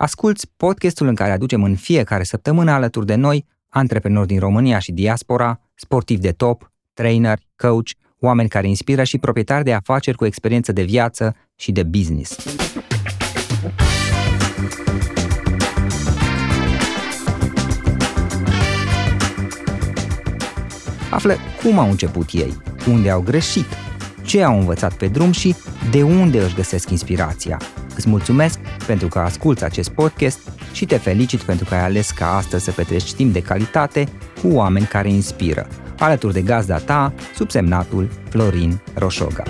[0.00, 4.92] Asculți podcastul în care aducem în fiecare săptămână alături de noi antreprenori din România și
[4.92, 7.88] diaspora, sportivi de top, trainer, coach,
[8.20, 12.36] oameni care inspiră și proprietari de afaceri cu experiență de viață și de business.
[21.10, 22.56] Află cum au început ei,
[22.88, 23.66] unde au greșit,
[24.22, 25.54] ce au învățat pe drum și
[25.90, 27.58] de unde își găsesc inspirația.
[27.98, 32.36] Îți mulțumesc pentru că asculți acest podcast și te felicit pentru că ai ales ca
[32.36, 34.08] astăzi să petreci timp de calitate
[34.42, 35.66] cu oameni care inspiră,
[35.98, 39.42] alături de gazda ta, subsemnatul Florin Roșoga.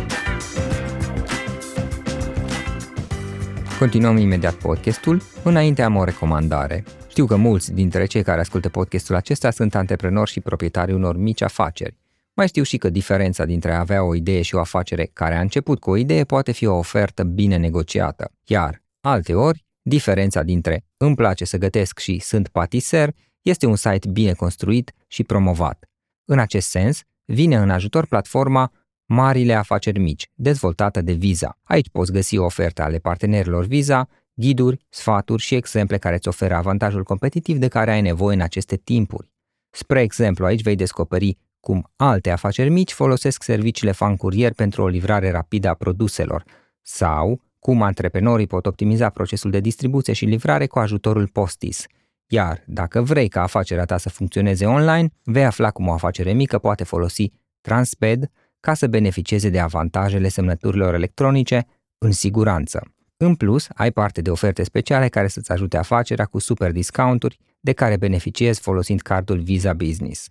[3.79, 5.23] Continuăm imediat podcastul.
[5.43, 6.85] Înainte am o recomandare.
[7.09, 11.43] Știu că mulți dintre cei care ascultă podcastul acesta sunt antreprenori și proprietari unor mici
[11.43, 11.97] afaceri.
[12.39, 15.41] Mai știu și că diferența dintre a avea o idee și o afacere care a
[15.41, 21.15] început cu o idee poate fi o ofertă bine negociată, iar, alteori, diferența dintre îmi
[21.15, 25.85] place să gătesc și sunt patiser este un site bine construit și promovat.
[26.25, 28.73] În acest sens, vine în ajutor platforma
[29.07, 31.59] Marile afaceri mici, dezvoltată de Visa.
[31.63, 37.05] Aici poți găsi oferte ale partenerilor Visa, ghiduri, sfaturi și exemple care îți oferă avantajul
[37.05, 39.33] competitiv de care ai nevoie în aceste timpuri.
[39.71, 44.89] Spre exemplu, aici vei descoperi cum alte afaceri mici folosesc serviciile fan curier pentru o
[44.89, 46.45] livrare rapidă a produselor
[46.83, 51.87] sau cum antreprenorii pot optimiza procesul de distribuție și livrare cu ajutorul Postis.
[52.27, 56.59] Iar dacă vrei ca afacerea ta să funcționeze online, vei afla cum o afacere mică
[56.59, 61.67] poate folosi Transped ca să beneficieze de avantajele semnăturilor electronice
[61.99, 62.83] în siguranță.
[63.17, 67.73] În plus, ai parte de oferte speciale care să-ți ajute afacerea cu super discounturi de
[67.73, 70.29] care beneficiezi folosind cardul Visa Business.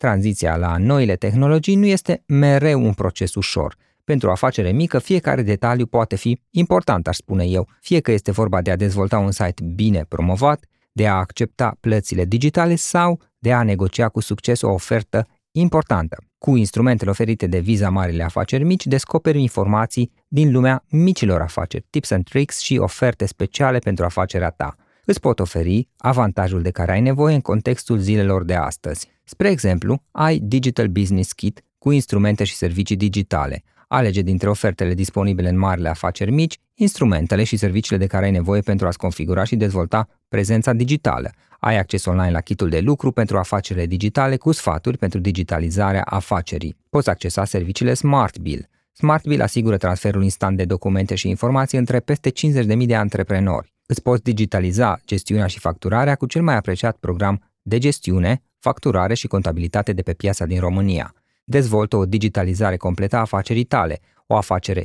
[0.00, 3.76] Tranziția la noile tehnologii nu este mereu un proces ușor.
[4.04, 8.30] Pentru o afacere mică, fiecare detaliu poate fi important, aș spune eu, fie că este
[8.30, 13.52] vorba de a dezvolta un site bine promovat, de a accepta plățile digitale sau de
[13.52, 16.16] a negocia cu succes o ofertă importantă.
[16.38, 22.10] Cu instrumentele oferite de Visa Marile Afaceri Mici, descoperi informații din lumea micilor afaceri, tips
[22.10, 24.74] and tricks și oferte speciale pentru afacerea ta.
[25.10, 29.08] Îți pot oferi avantajul de care ai nevoie în contextul zilelor de astăzi.
[29.24, 33.62] Spre exemplu, ai Digital Business Kit cu instrumente și servicii digitale.
[33.88, 38.60] Alege dintre ofertele disponibile în marile afaceri mici, instrumentele și serviciile de care ai nevoie
[38.60, 41.30] pentru a-ți configura și dezvolta prezența digitală.
[41.60, 46.76] Ai acces online la kitul de lucru pentru afacerile digitale cu sfaturi pentru digitalizarea afacerii.
[46.90, 48.68] Poți accesa serviciile SmartBill.
[48.92, 53.72] SmartBill asigură transferul instant de documente și informații între peste 50.000 de antreprenori.
[53.90, 59.26] Îți poți digitaliza gestiunea și facturarea cu cel mai apreciat program de gestiune, facturare și
[59.26, 61.14] contabilitate de pe piața din România.
[61.44, 64.84] Dezvoltă o digitalizare completă a afacerii tale, o afacere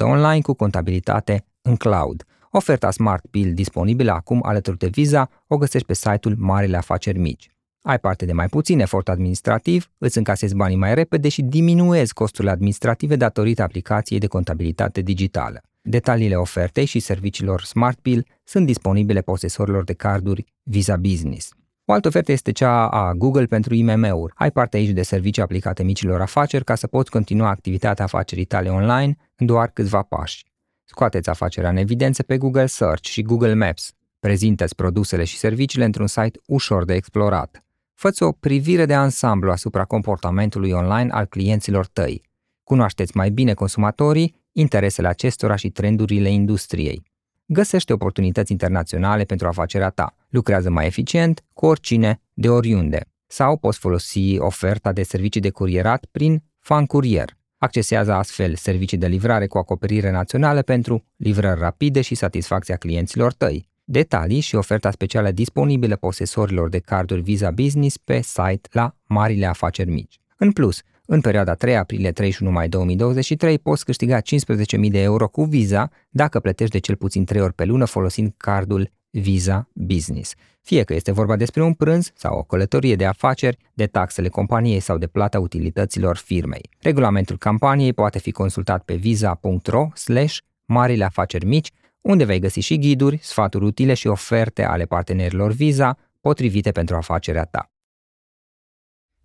[0.00, 2.24] online cu contabilitate în cloud.
[2.50, 7.50] Oferta Smart Bill disponibilă acum alături de Visa o găsești pe site-ul Marile Afaceri Mici.
[7.82, 12.52] Ai parte de mai puțin efort administrativ, îți încasezi banii mai repede și diminuezi costurile
[12.52, 15.62] administrative datorită aplicației de contabilitate digitală.
[15.88, 21.54] Detaliile ofertei și serviciilor Smart Bill sunt disponibile posesorilor de carduri Visa Business.
[21.84, 24.32] O altă ofertă este cea a Google pentru IMM-uri.
[24.36, 28.68] Ai parte aici de servicii aplicate micilor afaceri ca să poți continua activitatea afacerii tale
[28.68, 30.44] online în doar câțiva pași.
[30.84, 33.92] Scoateți afacerea în evidență pe Google Search și Google Maps.
[34.18, 37.64] Prezintă-ți produsele și serviciile într-un site ușor de explorat.
[37.94, 42.22] Făți o privire de ansamblu asupra comportamentului online al clienților tăi.
[42.62, 47.02] Cunoașteți mai bine consumatorii, interesele acestora și trendurile industriei.
[47.46, 50.16] Găsește oportunități internaționale pentru afacerea ta.
[50.28, 53.00] Lucrează mai eficient cu oricine, de oriunde.
[53.26, 57.36] Sau poți folosi oferta de servicii de curierat prin Fan Courier.
[57.58, 63.68] Accesează astfel servicii de livrare cu acoperire națională pentru livrări rapide și satisfacția clienților tăi.
[63.84, 69.90] Detalii și oferta specială disponibilă posesorilor de carduri Visa Business pe site la Marile Afaceri
[69.90, 70.20] Mici.
[70.36, 75.90] În plus, în perioada 3 aprilie-31 mai 2023 poți câștiga 15.000 de euro cu Visa
[76.10, 80.34] dacă plătești de cel puțin 3 ori pe lună folosind cardul Visa Business.
[80.62, 84.80] Fie că este vorba despre un prânz sau o călătorie de afaceri, de taxele companiei
[84.80, 86.70] sau de plata utilităților firmei.
[86.80, 91.70] Regulamentul campaniei poate fi consultat pe visa.ro slash marile afaceri mici,
[92.00, 97.44] unde vei găsi și ghiduri, sfaturi utile și oferte ale partenerilor Visa, potrivite pentru afacerea
[97.44, 97.70] ta.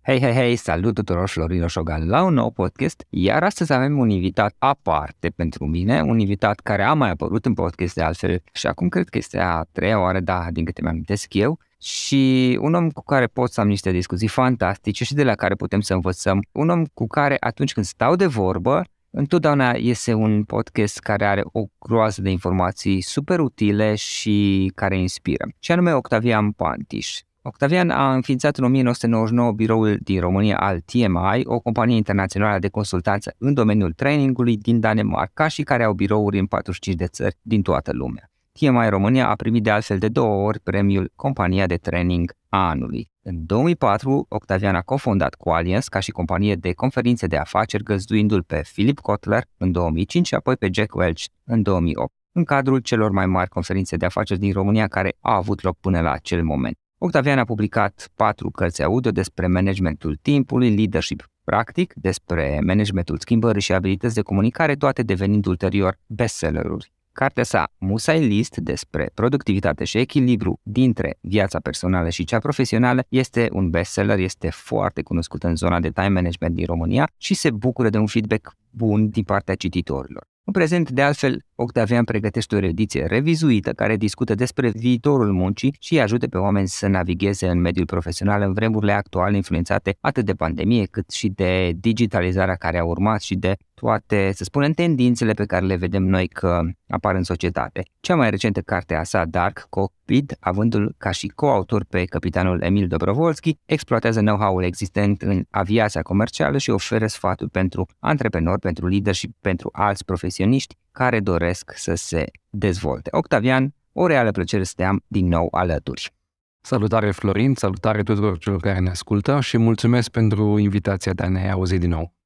[0.04, 4.08] Hei, hei, hei, salut tuturor, Florin Oșogan la un nou podcast, iar astăzi avem un
[4.08, 8.66] invitat aparte pentru mine, un invitat care a mai apărut în podcast de altfel și
[8.66, 12.90] acum cred că este a treia oară, da, din câte mi-amintesc eu, și un om
[12.90, 16.42] cu care pot să am niște discuții fantastice și de la care putem să învățăm,
[16.52, 21.42] un om cu care atunci când stau de vorbă, întotdeauna este un podcast care are
[21.52, 27.20] o groază de informații super utile și care inspiră, și anume Octavian Pantiș.
[27.44, 33.34] Octavian a înființat în 1999 biroul din România al TMI, o companie internațională de consultanță
[33.38, 37.92] în domeniul trainingului din Danemarca și care au birouri în 45 de țări din toată
[37.92, 38.30] lumea.
[38.52, 43.10] TMI România a primit de altfel de două ori premiul Compania de Training a anului.
[43.22, 48.62] În 2004, Octavian a cofondat Qualiens ca și companie de conferințe de afaceri, găzduindu-l pe
[48.72, 53.26] Philip Kotler în 2005 și apoi pe Jack Welch în 2008, în cadrul celor mai
[53.26, 56.76] mari conferințe de afaceri din România care au avut loc până la acel moment.
[57.04, 63.72] Octavian a publicat patru cărți audio despre managementul timpului, leadership practic, despre managementul schimbării și
[63.72, 66.92] abilități de comunicare, toate devenind ulterior bestselleruri.
[67.12, 73.48] Cartea sa, Musai List, despre productivitate și echilibru dintre viața personală și cea profesională, este
[73.52, 77.88] un bestseller, este foarte cunoscut în zona de time management din România și se bucură
[77.88, 80.31] de un feedback bun din partea cititorilor.
[80.52, 85.92] În prezent, de altfel, Octavian pregătește o ediție revizuită care discută despre viitorul muncii și
[85.94, 90.32] îi ajută pe oameni să navigheze în mediul profesional în vremurile actuale influențate atât de
[90.32, 95.44] pandemie cât și de digitalizarea care a urmat și de toate, să spunem, tendințele pe
[95.44, 97.82] care le vedem noi că apar în societate.
[98.00, 102.86] Cea mai recentă carte a sa, Dark Cockpit, avându-l ca și coautor pe capitanul Emil
[102.86, 109.34] Dobrovolski, exploatează know-how-ul existent în aviația comercială și oferă sfaturi pentru antreprenori, pentru lideri și
[109.40, 113.08] pentru alți profesioniști care doresc să se dezvolte.
[113.12, 116.14] Octavian, o reală plăcere să te am din nou alături.
[116.60, 121.50] Salutare Florin, salutare tuturor celor care ne ascultă și mulțumesc pentru invitația de a ne
[121.50, 122.21] auzi din nou.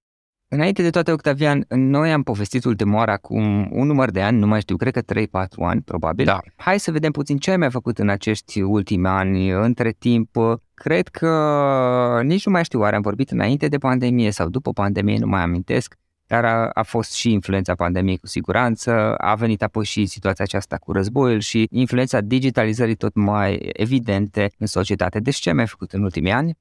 [0.48, 4.46] Înainte de toate, Octavian, noi am povestit ultima oară acum un număr de ani, nu
[4.46, 5.24] mai știu, cred că 3-4
[5.58, 6.24] ani, probabil.
[6.24, 6.40] Da.
[6.56, 9.50] Hai să vedem puțin ce ai mai făcut în acești ultimi ani.
[9.50, 10.36] Între timp,
[10.74, 15.18] cred că nici nu mai știu, oare am vorbit înainte de pandemie sau după pandemie,
[15.18, 15.94] nu mai amintesc,
[16.26, 20.76] dar a, a fost și influența pandemiei cu siguranță, a venit apoi și situația aceasta
[20.76, 25.20] cu războiul și influența digitalizării tot mai evidente în societate.
[25.20, 26.58] Deci ce ai mai făcut în ultimii ani?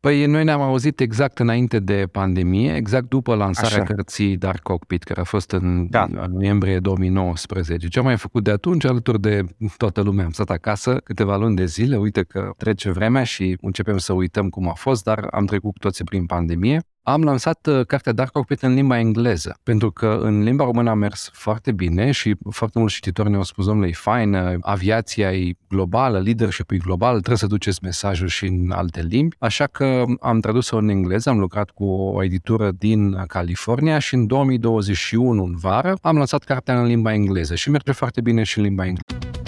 [0.00, 3.94] Păi noi ne-am auzit exact înainte de pandemie, exact după lansarea Așa.
[3.94, 6.02] cărții Dark Cockpit, care a fost în, da.
[6.02, 7.88] în noiembrie 2019.
[7.88, 9.44] Ce am mai făcut de atunci, alături de
[9.76, 13.98] toată lumea, am stat acasă câteva luni de zile, uite că trece vremea și începem
[13.98, 17.86] să uităm cum a fost, dar am trecut cu toții prin pandemie am lansat uh,
[17.86, 22.10] cartea Dark Cockpit în limba engleză, pentru că în limba română a mers foarte bine
[22.10, 26.76] și foarte mulți cititori ne-au spus, domnule, e fain, uh, aviația e globală, leadership e
[26.76, 31.30] global, trebuie să duceți mesajul și în alte limbi, așa că am tradus-o în engleză,
[31.30, 36.80] am lucrat cu o editură din California și în 2021, în vară, am lansat cartea
[36.80, 39.47] în limba engleză și merge foarte bine și în limba engleză.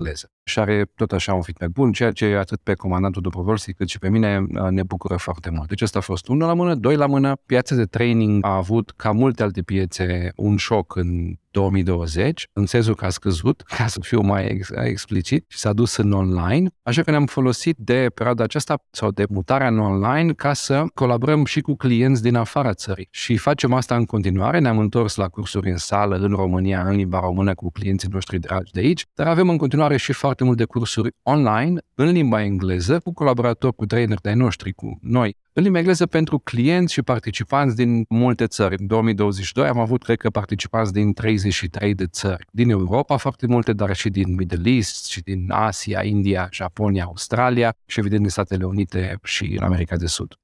[0.00, 0.32] Engleză.
[0.50, 3.98] Și are tot așa un feedback bun, ceea ce atât pe comandantul Dobrovolski cât și
[3.98, 5.68] pe mine ne bucură foarte mult.
[5.68, 7.36] Deci asta a fost unul la mână, doi la mână.
[7.46, 12.94] Piața de training a avut, ca multe alte piețe, un șoc în 2020, în sensul
[12.94, 17.02] că a scăzut, ca să fiu mai ex- explicit, și s-a dus în online, așa
[17.02, 21.60] că ne-am folosit de perioada aceasta sau de mutarea în online ca să colaborăm și
[21.60, 23.08] cu clienți din afara țării.
[23.10, 27.20] Și facem asta în continuare, ne-am întors la cursuri în sală, în România, în limba
[27.20, 31.14] română, cu clienții noștri dragi de aici, dar avem în continuare și foarte multe cursuri
[31.22, 36.06] online, în limba engleză, cu colaboratori, cu traineri de noștri, cu noi, în limba engleză
[36.06, 38.76] pentru clienți și participanți din multe țări.
[38.78, 42.46] În 2022 am avut, cred că, participanți din 33 de țări.
[42.50, 47.74] Din Europa foarte multe, dar și din Middle East, și din Asia, India, Japonia, Australia
[47.86, 50.34] și, evident, din Statele Unite și în America de Sud.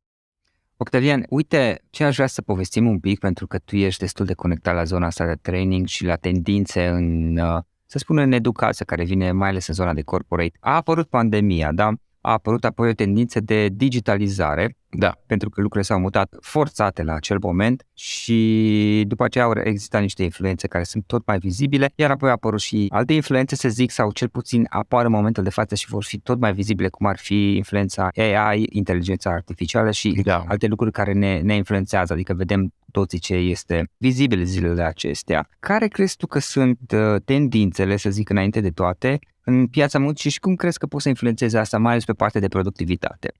[0.76, 4.34] Octavian, uite ce aș vrea să povestim un pic, pentru că tu ești destul de
[4.34, 8.84] conectat la zona asta de training și la tendințe în, uh, să spunem, în educație,
[8.84, 10.56] care vine mai ales în zona de corporate.
[10.60, 11.92] A apărut pandemia, da?
[12.26, 15.18] A apărut apoi o tendință de digitalizare, da.
[15.26, 20.22] pentru că lucrurile s-au mutat forțate la acel moment și după aceea au existat niște
[20.22, 23.90] influențe care sunt tot mai vizibile, iar apoi au apărut și alte influențe, să zic,
[23.90, 27.06] sau cel puțin apar în momentul de față și vor fi tot mai vizibile, cum
[27.06, 30.44] ar fi influența AI, inteligența artificială și da.
[30.48, 35.48] alte lucruri care ne, ne influențează, adică vedem toții ce este vizibil zilele acestea.
[35.60, 39.18] Care crezi tu că sunt uh, tendințele, să zic înainte de toate,
[39.48, 42.40] în piața muncii și cum crezi că poți să influențeze asta, mai ales pe partea
[42.40, 43.32] de productivitate?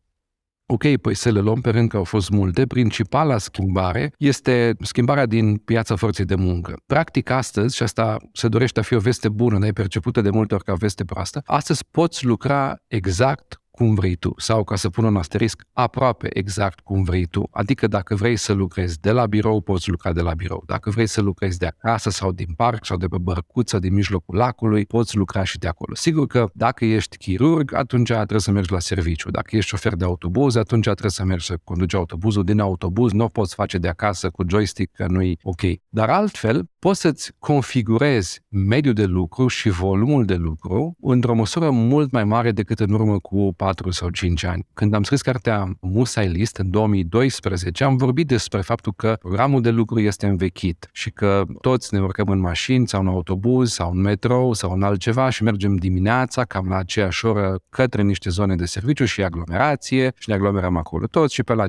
[0.69, 2.67] Ok, păi să le luăm pe rând că au fost multe.
[2.67, 6.77] Principala schimbare este schimbarea din piața forței de muncă.
[6.87, 10.31] Practic astăzi, și asta se dorește a fi o veste bună, dar e percepută de
[10.31, 14.89] multe ori ca veste proastă, astăzi poți lucra exact cum vrei tu sau, ca să
[14.89, 17.49] pun un asterisc, aproape exact cum vrei tu.
[17.51, 20.63] Adică dacă vrei să lucrezi de la birou, poți lucra de la birou.
[20.67, 24.37] Dacă vrei să lucrezi de acasă sau din parc sau de pe bărcuță din mijlocul
[24.37, 25.95] lacului, poți lucra și de acolo.
[25.95, 29.31] Sigur că dacă ești chirurg, atunci trebuie să mergi la serviciu.
[29.31, 33.25] Dacă ești șofer de autobuz, atunci trebuie să mergi să conduci autobuzul din autobuz, nu
[33.25, 35.61] o poți face de acasă cu joystick, că nu-i ok.
[35.89, 42.11] Dar altfel, poți să-ți configurezi mediul de lucru și volumul de lucru într-o măsură mult
[42.11, 44.67] mai mare decât în urmă cu 4 sau 5 ani.
[44.75, 49.71] Când am scris cartea Musai List în 2012, am vorbit despre faptul că programul de
[49.71, 54.01] lucru este învechit și că toți ne urcăm în mașini sau în autobuz sau în
[54.01, 58.65] metrou sau în altceva și mergem dimineața cam la aceeași oră către niște zone de
[58.65, 61.65] serviciu și aglomerație și ne aglomerăm acolo toți și pe la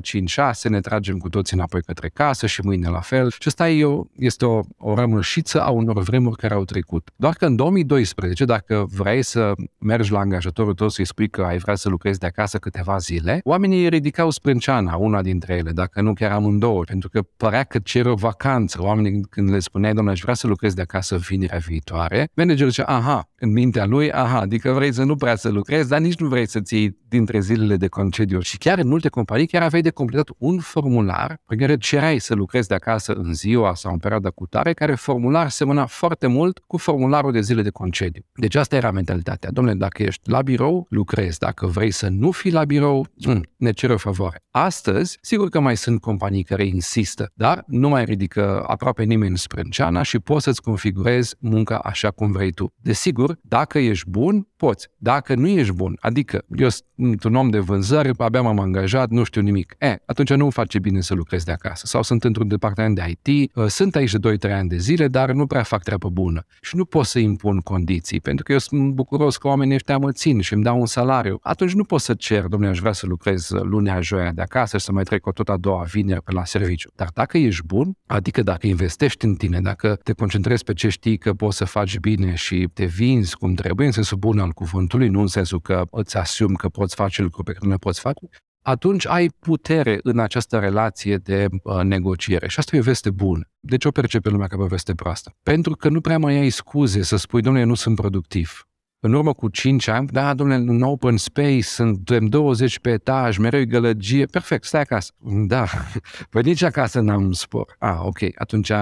[0.62, 3.30] ne tragem cu toți înapoi către casă și mâine la fel.
[3.30, 7.10] Și asta e o, este o, o rămășiță a unor vremuri care au trecut.
[7.16, 11.58] Doar că în 2012, dacă vrei să mergi la angajatorul tău să-i spui că ai
[11.58, 16.12] vrea să lucrezi de acasă câteva zile, oamenii ridicau sprânceana, una dintre ele, dacă nu
[16.12, 18.82] chiar amândouă, pentru că părea că cer o vacanță.
[18.82, 22.84] Oamenii când le spuneai, domnule, aș vrea să lucrez de acasă vinerea viitoare, managerul zicea,
[22.84, 26.28] aha, în mintea lui, aha, adică vrei să nu prea să lucrezi, dar nici nu
[26.28, 28.40] vrei să ții dintre zilele de concediu.
[28.40, 32.34] Și chiar în multe companii chiar aveai de completat un formular pe care cereai să
[32.34, 36.62] lucrezi de acasă în ziua sau în perioada cu tare, care formular semăna foarte mult
[36.66, 38.22] cu formularul de zile de concediu.
[38.34, 39.50] Deci asta era mentalitatea.
[39.50, 41.38] Domnule, dacă ești la birou, lucrezi.
[41.38, 44.42] Dacă vrei să nu fii la birou, mm, ne cer o favoare.
[44.50, 50.02] Astăzi, sigur că mai sunt companii care insistă, dar nu mai ridică aproape nimeni sprânceana
[50.02, 52.72] și poți să-ți configurezi munca așa cum vrei tu.
[52.76, 54.88] Desigur, dacă ești bun, poți.
[54.96, 59.24] Dacă nu ești bun, adică eu sunt un om de vânzări, abia m-am angajat, nu
[59.24, 61.86] știu nimic, e, atunci nu-mi face bine să lucrez de acasă.
[61.86, 65.30] Sau sunt într-un departament de IT, uh, sunt aici de 2-3 ani de zile, dar
[65.32, 66.44] nu prea fac treabă bună.
[66.60, 70.12] Și nu pot să impun condiții, pentru că eu sunt bucuros că oamenii ăștia mă
[70.12, 71.38] țin și îmi dau un salariu.
[71.42, 74.84] Atunci nu pot să cer, domnule, aș vrea să lucrez lunea, joia de acasă și
[74.84, 76.90] să mai trec o tot a doua vineri pe la serviciu.
[76.94, 81.18] Dar dacă ești bun, adică dacă investești în tine, dacă te concentrezi pe ce știi
[81.18, 85.08] că poți să faci bine și te vinzi cum trebuie, în sensul bun al cuvântului,
[85.08, 88.00] nu în sensul că îți asumi că poți face lucruri pe care nu le poți
[88.00, 88.28] face,
[88.62, 92.48] atunci ai putere în această relație de uh, negociere.
[92.48, 93.48] Și asta e o veste bună.
[93.60, 95.34] De ce o percepe lumea ca o veste proastă?
[95.42, 98.62] Pentru că nu prea mai ai scuze să spui, domnule, nu sunt productiv.
[99.00, 103.64] În urmă cu 5 ani, da, domnule, în open space, suntem 20 pe etaj, mereu
[103.64, 105.12] gălăgie, perfect, stai acasă.
[105.46, 105.64] Da,
[106.30, 107.76] păi nici acasă n-am spor.
[107.78, 108.72] Ah, ok, atunci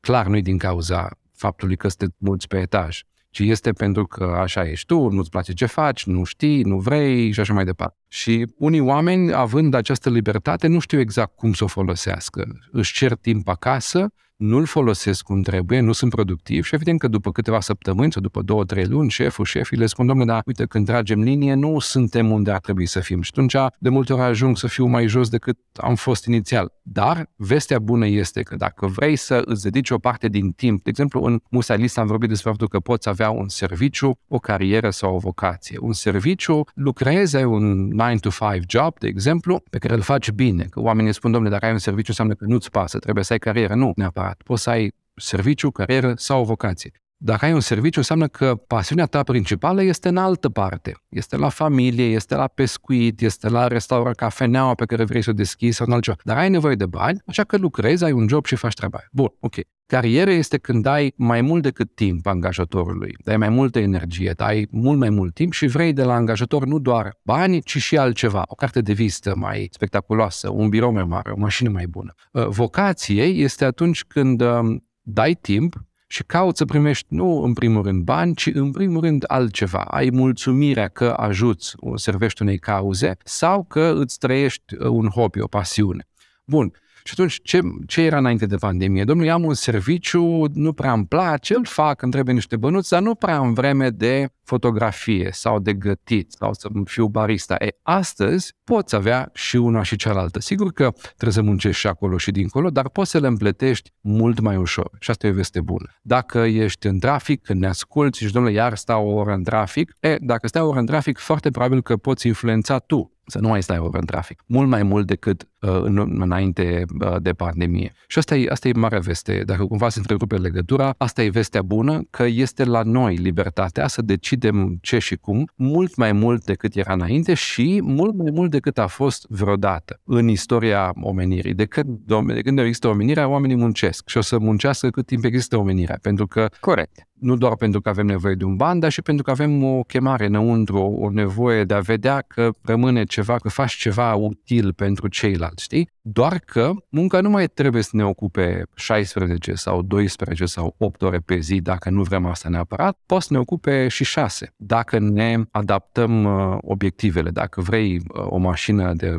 [0.00, 3.00] clar nu-i din cauza faptului că sunteți mulți pe etaj
[3.36, 7.32] ci este pentru că așa ești tu, nu-ți place ce faci, nu știi, nu vrei
[7.32, 7.96] și așa mai departe.
[8.08, 12.46] Și unii oameni, având această libertate, nu știu exact cum să o folosească.
[12.70, 17.32] Își cer timp acasă, nu-l folosesc cum trebuie, nu sunt productiv și evident că după
[17.32, 20.86] câteva săptămâni sau după două, trei luni, șeful, șefii le spun, domnule, dar uite, când
[20.86, 23.22] tragem linie, nu suntem unde ar trebui să fim.
[23.22, 26.72] Și atunci, de multe ori ajung să fiu mai jos decât am fost inițial.
[26.82, 30.90] Dar vestea bună este că dacă vrei să îți dedici o parte din timp, de
[30.90, 35.14] exemplu, în Musalist am vorbit despre faptul că poți avea un serviciu, o carieră sau
[35.14, 35.78] o vocație.
[35.80, 40.30] Un serviciu, lucrezi, ai un 9 to 5 job, de exemplu, pe care îl faci
[40.30, 40.64] bine.
[40.70, 43.38] Că oamenii spun, domnule, dacă ai un serviciu, înseamnă că nu-ți pasă, trebuie să ai
[43.38, 43.74] carieră.
[43.74, 44.42] Nu, neapărat separat.
[44.42, 46.92] Poți să ai serviciu, carieră sau o vocație.
[47.18, 50.96] Dacă ai un serviciu, înseamnă că pasiunea ta principală este în altă parte.
[51.08, 55.32] Este la familie, este la pescuit, este la restaurant cafeneaua pe care vrei să o
[55.32, 56.16] deschizi sau în altceva.
[56.22, 59.28] Dar ai nevoie de bani, așa că lucrezi, ai un job și faci treaba Bun,
[59.40, 59.54] ok.
[59.86, 64.98] Carieră este când dai mai mult decât timp angajatorului, dai mai multă energie, dai mult
[64.98, 68.54] mai mult timp și vrei de la angajator nu doar bani, ci și altceva, o
[68.54, 72.14] carte de vizită mai spectaculoasă, un birou mai mare, o mașină mai bună.
[72.32, 77.82] Uh, vocație este atunci când um, dai timp și cauți să primești nu în primul
[77.82, 79.80] rând bani, ci în primul rând altceva.
[79.80, 85.46] Ai mulțumirea că ajuți, servești unei cauze sau că îți trăiești uh, un hobby, o
[85.46, 86.08] pasiune.
[86.44, 86.72] Bun,
[87.04, 89.04] și atunci, ce, ce era înainte de pandemie?
[89.04, 93.02] Domnule, am un serviciu, nu prea îmi place, îl fac, îmi trebuie niște bănuți, dar
[93.02, 97.54] nu prea am vreme de fotografie sau de gătit sau să fiu barista.
[97.58, 100.40] E, astăzi poți avea și una și cealaltă.
[100.40, 104.40] Sigur că trebuie să muncești și acolo și dincolo, dar poți să le împletești mult
[104.40, 104.90] mai ușor.
[105.00, 105.88] Și asta e o veste bună.
[106.02, 109.96] Dacă ești în trafic, când ne asculti și, domnule, iar stau o oră în trafic,
[110.00, 113.48] e, dacă stai o oră în trafic, foarte probabil că poți influența tu să nu
[113.48, 114.42] mai stai oră în trafic.
[114.46, 117.92] Mult mai mult decât uh, în, înainte uh, de pandemie.
[118.06, 119.42] Și asta e, asta e mare veste.
[119.44, 124.02] Dacă cumva se întrerupe legătura, asta e vestea bună, că este la noi libertatea să
[124.02, 124.35] decidem
[124.80, 128.86] ce și cum, mult mai mult decât era înainte și mult mai mult decât a
[128.86, 131.54] fost vreodată în istoria omenirii.
[131.54, 135.56] De când, de când există omenirea, oamenii muncesc și o să muncească cât timp există
[135.56, 135.98] omenirea.
[136.02, 139.24] Pentru că Corect nu doar pentru că avem nevoie de un ban, dar și pentru
[139.24, 143.48] că avem o chemare înăuntru, o, o nevoie de a vedea că rămâne ceva, că
[143.48, 145.90] faci ceva util pentru ceilalți, știi?
[146.00, 151.18] Doar că munca nu mai trebuie să ne ocupe 16 sau 12 sau 8 ore
[151.18, 155.36] pe zi, dacă nu vrem asta neapărat, poate să ne ocupe și 6, dacă ne
[155.50, 157.30] adaptăm uh, obiectivele.
[157.30, 159.18] Dacă vrei uh, o mașină de 50.000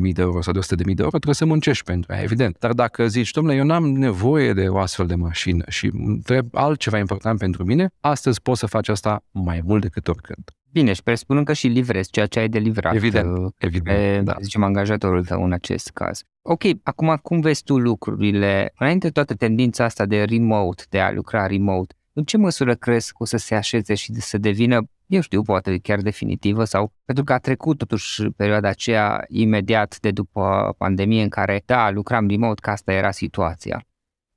[0.00, 2.56] de euro sau de 100.000 de euro, trebuie să muncești pentru ea, evident.
[2.58, 5.90] Dar dacă zici, domnule, eu n-am nevoie de o astfel de mașină și
[6.24, 10.50] trebuie altceva important pentru mine, astăzi poți să faci asta mai mult decât oricând.
[10.72, 12.94] Bine, și presupunând că și livrezi ceea ce ai de livrat.
[12.94, 14.36] Evident, uh, evident, pe, da.
[14.40, 16.22] zicem, angajatorul tău în acest caz.
[16.42, 18.72] Ok, acum cum vezi tu lucrurile?
[18.78, 23.10] Înainte de toată tendința asta de remote, de a lucra remote, în ce măsură crezi
[23.10, 26.92] că o să se așeze și de să devină, eu știu, poate chiar definitivă sau
[27.04, 32.28] pentru că a trecut totuși perioada aceea imediat de după pandemie în care, da, lucram
[32.28, 33.84] remote, că asta era situația.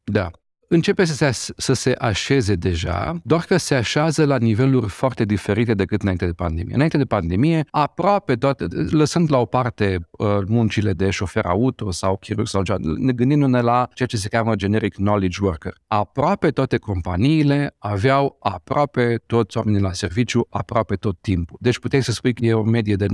[0.04, 0.32] Da,
[0.68, 5.74] începe să se, să se așeze deja, doar că se așează la niveluri foarte diferite
[5.74, 6.74] decât înainte de pandemie.
[6.74, 12.18] Înainte de pandemie, aproape toate, lăsând la o parte uh, muncile de șofer auto sau
[12.18, 12.62] chirurg sau
[12.98, 15.74] ne gândindu-ne la ceea ce se cheamă generic knowledge worker.
[15.88, 21.58] Aproape toate companiile aveau aproape toți oamenii la serviciu aproape tot timpul.
[21.62, 23.10] Deci puteai să spui că e o medie de 90%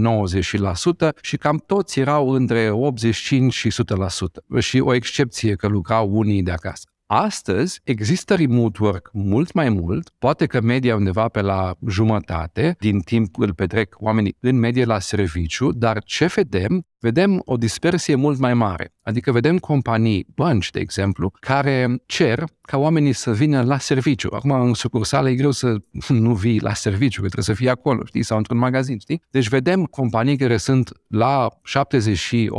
[1.21, 4.59] și cam toți erau între 85 și 100%.
[4.59, 6.90] Și o excepție că lucrau unii de acasă.
[7.13, 12.99] Astăzi există remote work mult mai mult, poate că media undeva pe la jumătate din
[12.99, 16.85] timp îl petrec oamenii în medie la serviciu, dar ce vedem?
[16.99, 18.93] Vedem o dispersie mult mai mare.
[19.01, 24.29] Adică vedem companii, bănci, de exemplu, care cer ca oamenii să vină la serviciu.
[24.33, 25.75] Acum, în sucursală e greu să
[26.07, 29.21] nu vii la serviciu, că trebuie să fii acolo, știi, sau într-un magazin, știi?
[29.31, 32.51] Deci vedem companii care sunt la 70 și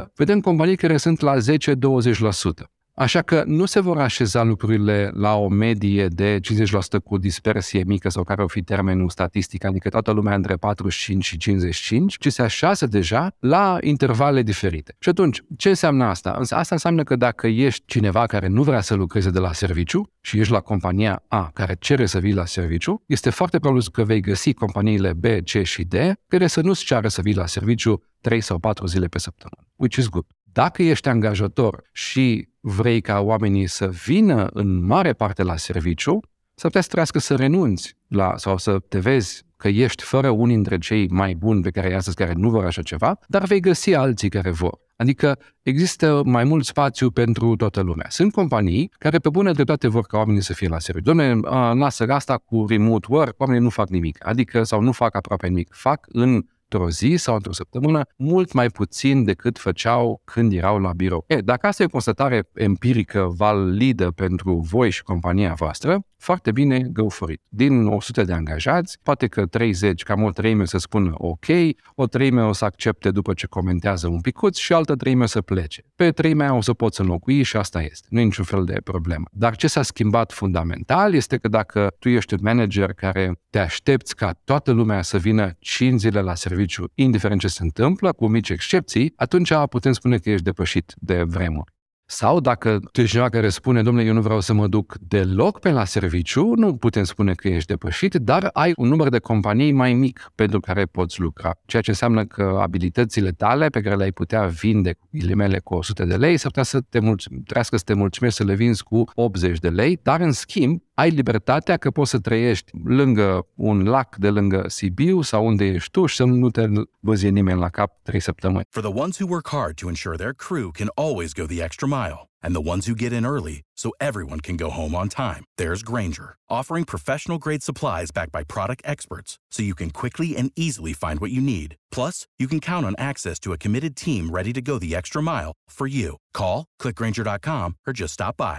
[0.00, 2.77] 80%, vedem companii care sunt la 10-20%.
[2.98, 8.08] Așa că nu se vor așeza lucrurile la o medie de 50% cu dispersie mică
[8.08, 12.42] sau care o fi termenul statistic, adică toată lumea între 45 și 55, ci se
[12.42, 14.96] așează deja la intervale diferite.
[14.98, 16.30] Și atunci, ce înseamnă asta?
[16.30, 20.38] Asta înseamnă că dacă ești cineva care nu vrea să lucreze de la serviciu și
[20.38, 24.20] ești la compania A care cere să vii la serviciu, este foarte probabil că vei
[24.20, 25.94] găsi companiile B, C și D
[26.26, 29.96] care să nu-ți ceară să vii la serviciu 3 sau 4 zile pe săptămână, which
[29.96, 30.26] is good.
[30.58, 36.20] Dacă ești angajator și vrei ca oamenii să vină în mare parte la serviciu,
[36.54, 40.54] să putea să trească să renunți la, sau să te vezi că ești fără unii
[40.54, 43.60] dintre cei mai buni pe care ai astăzi care nu vor așa ceva, dar vei
[43.60, 44.78] găsi alții care vor.
[44.96, 48.06] Adică există mai mult spațiu pentru toată lumea.
[48.08, 51.12] Sunt companii care pe bună dreptate vor ca oamenii să fie la serviciu.
[51.12, 51.34] Doamne,
[51.78, 54.26] lasă asta cu remote work, oamenii nu fac nimic.
[54.26, 55.74] Adică, sau nu fac aproape nimic.
[55.74, 60.92] Fac în într-o zi sau într-o săptămână mult mai puțin decât făceau când erau la
[60.92, 61.24] birou.
[61.26, 66.88] E, dacă asta e o constatare empirică validă pentru voi și compania voastră, foarte bine,
[66.92, 67.40] go for it.
[67.48, 71.46] Din 100 de angajați, poate că 30, cam o treime să spună ok,
[71.94, 75.40] o treime o să accepte după ce comentează un picuț și altă treime o să
[75.40, 75.84] plece.
[75.94, 78.06] Pe treimea o să poți înlocui și asta este.
[78.10, 79.24] Nu e niciun fel de problemă.
[79.32, 84.16] Dar ce s-a schimbat fundamental este că dacă tu ești un manager care te aștepți
[84.16, 88.48] ca toată lumea să vină 5 zile la serviciu, indiferent ce se întâmplă, cu mici
[88.48, 91.76] excepții, atunci putem spune că ești depășit de vremuri.
[92.10, 95.60] Sau dacă tu ești cineva care spune, domnule, eu nu vreau să mă duc deloc
[95.60, 99.72] pe la serviciu, nu putem spune că ești depășit, dar ai un număr de companii
[99.72, 101.50] mai mic pentru care poți lucra.
[101.66, 106.04] Ceea ce înseamnă că abilitățile tale pe care le-ai putea vinde cu ghilimele cu 100
[106.04, 109.04] de lei, s-ar putea să te mulțum- trească să te mulțumești să le vinzi cu
[109.14, 114.16] 80 de lei, dar în schimb ai libertatea că poți să trăiești lângă un lac
[114.16, 116.66] de lângă Sibiu sau unde ești tu și să nu te
[117.00, 118.64] văzie nimeni la cap trei săptămâni.
[118.70, 121.88] For the ones who work hard to ensure their crew can always go the extra
[121.88, 125.42] mile and the ones who get in early so everyone can go home on time,
[125.60, 130.50] there's Granger, offering professional grade supplies backed by product experts so you can quickly and
[130.56, 131.76] easily find what you need.
[131.96, 135.22] Plus, you can count on access to a committed team ready to go the extra
[135.22, 136.16] mile for you.
[136.38, 138.58] Call, clickgranger.com or just stop by.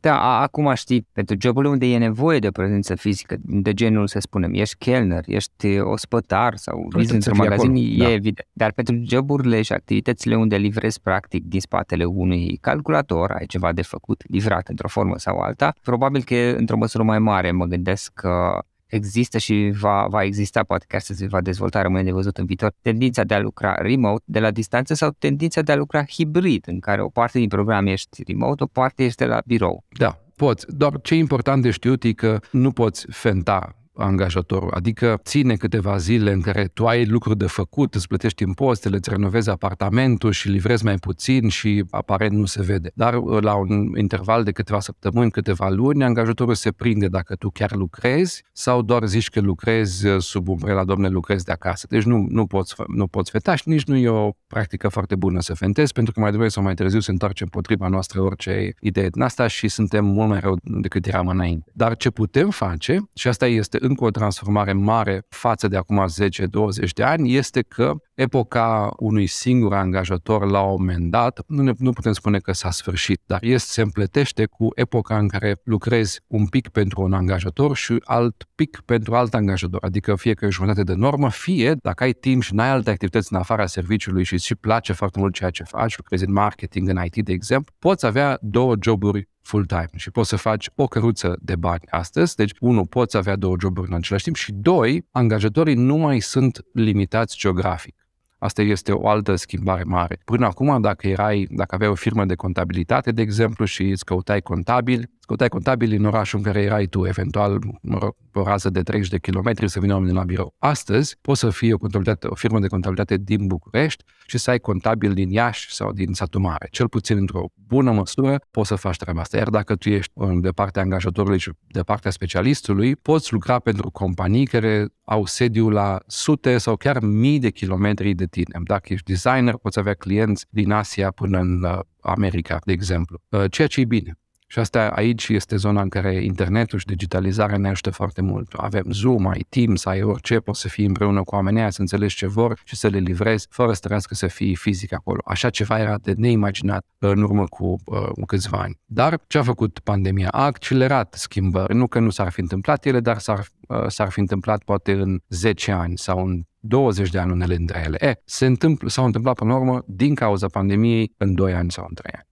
[0.00, 4.18] Da, acum știi, pentru joburile unde e nevoie de o prezență fizică, de genul, să
[4.18, 8.10] spunem, ești chelner, ești ospătar sau vizi într-un magazin, acolo, e da.
[8.10, 8.48] evident.
[8.52, 13.82] Dar pentru joburile și activitățile unde livrezi practic din spatele unui calculator, ai ceva de
[13.82, 18.58] făcut, livrat într-o formă sau alta, probabil că într-o măsură mai mare mă gândesc că
[18.90, 22.44] există și va, va exista, poate chiar să se va dezvolta, rămâne de văzut în
[22.44, 26.64] viitor, tendința de a lucra remote, de la distanță sau tendința de a lucra hibrid,
[26.66, 29.84] în care o parte din program ești remote, o parte este la birou.
[29.98, 30.66] Da, poți.
[30.76, 35.96] Doar ce e important de știut e că nu poți fenta angajatorul, adică ține câteva
[35.96, 40.48] zile în care tu ai lucruri de făcut, îți plătești impozitele, îți renovezi apartamentul și
[40.48, 42.90] livrezi mai puțin și aparent nu se vede.
[42.94, 47.50] Dar uh, la un interval de câteva săptămâni, câteva luni, angajatorul se prinde dacă tu
[47.50, 51.86] chiar lucrezi sau doar zici că lucrezi uh, sub umbrela, domne, lucrezi de acasă.
[51.90, 55.40] Deci nu, nu, poți, nu poți feta și nici nu e o practică foarte bună
[55.40, 59.08] să fentezi, pentru că mai devreme sau mai târziu se întoarce împotriva noastră orice idee
[59.08, 61.70] din asta și suntem mult mai rău decât eram înainte.
[61.74, 66.90] Dar ce putem face, și asta este încă o transformare mare față de acum 10-20
[66.94, 71.92] de ani este că epoca unui singur angajator la un moment dat, nu, ne, nu
[71.92, 76.46] putem spune că s-a sfârșit, dar este, se împletește cu epoca în care lucrezi un
[76.46, 80.82] pic pentru un angajator și alt pic pentru alt angajator, adică fie că e jumătate
[80.82, 84.54] de normă, fie dacă ai timp și n-ai alte activități în afara serviciului și îți
[84.54, 88.38] place foarte mult ceea ce faci, lucrezi în marketing, în IT, de exemplu, poți avea
[88.40, 92.36] două joburi full-time și poți să faci o căruță de bani astăzi.
[92.36, 96.64] Deci, unu, poți avea două joburi în același timp și doi, angajatorii nu mai sunt
[96.72, 97.94] limitați geografic.
[98.40, 100.20] Asta este o altă schimbare mare.
[100.24, 104.40] Până acum, dacă erai, dacă aveai o firmă de contabilitate, de exemplu, și îți căutai
[104.40, 108.82] contabil, căutai contabil în orașul în care erai tu, eventual, mă rog, o rază de
[108.82, 110.54] 30 de kilometri să vină oamenii la birou.
[110.58, 111.76] Astăzi poți să fii o,
[112.22, 116.40] o firmă de contabilitate din București și să ai contabil din Iași sau din Satu
[116.40, 116.68] Mare.
[116.70, 119.36] Cel puțin într-o bună măsură poți să faci treaba asta.
[119.36, 124.46] Iar dacă tu ești de partea angajatorului și de partea specialistului, poți lucra pentru companii
[124.46, 128.60] care au sediu la sute sau chiar mii de kilometri de tine.
[128.64, 133.22] Dacă ești designer, poți avea clienți din Asia până în uh, America, de exemplu.
[133.28, 134.18] Uh, ceea ce e bine.
[134.52, 138.52] Și asta aici este zona în care internetul și digitalizarea ne ajută foarte mult.
[138.52, 142.16] Avem Zoom, ai Teams, ai orice, poți să fii împreună cu oamenii aia, să înțelegi
[142.16, 145.20] ce vor și să le livrezi, fără să trebuiască să fii fizic acolo.
[145.24, 148.78] Așa ceva era de neimaginat în urmă cu uh, câțiva ani.
[148.84, 150.28] Dar ce a făcut pandemia?
[150.28, 151.74] A accelerat schimbări.
[151.74, 155.20] Nu că nu s-ar fi întâmplat ele, dar s-ar, uh, s-ar fi întâmplat poate în
[155.28, 158.06] 10 ani sau în 20 de ani unele dintre ele.
[158.06, 161.84] E, se întâmpl, s-au întâmplat până la urmă din cauza pandemiei în 2 ani sau
[161.88, 162.28] în 3 ani.